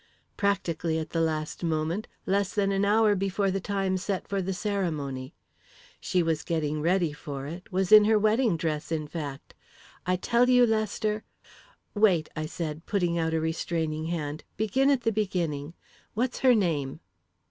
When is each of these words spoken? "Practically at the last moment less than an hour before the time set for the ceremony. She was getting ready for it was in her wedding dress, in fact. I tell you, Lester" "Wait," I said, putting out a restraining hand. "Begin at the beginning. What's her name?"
"Practically 0.35 0.97
at 0.97 1.11
the 1.11 1.21
last 1.21 1.63
moment 1.63 2.07
less 2.25 2.55
than 2.55 2.71
an 2.71 2.83
hour 2.83 3.13
before 3.13 3.51
the 3.51 3.59
time 3.61 3.97
set 3.97 4.27
for 4.27 4.41
the 4.41 4.51
ceremony. 4.51 5.35
She 5.99 6.23
was 6.23 6.41
getting 6.43 6.81
ready 6.81 7.13
for 7.13 7.45
it 7.45 7.71
was 7.71 7.91
in 7.91 8.05
her 8.05 8.17
wedding 8.17 8.57
dress, 8.57 8.91
in 8.91 9.07
fact. 9.07 9.53
I 10.07 10.15
tell 10.15 10.49
you, 10.49 10.65
Lester" 10.65 11.23
"Wait," 11.93 12.29
I 12.35 12.47
said, 12.47 12.87
putting 12.87 13.19
out 13.19 13.35
a 13.35 13.39
restraining 13.39 14.05
hand. 14.05 14.43
"Begin 14.57 14.89
at 14.89 15.01
the 15.01 15.11
beginning. 15.11 15.75
What's 16.15 16.39
her 16.39 16.55
name?" 16.55 16.99